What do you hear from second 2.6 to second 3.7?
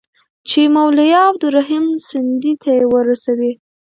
ته یې ورسوي.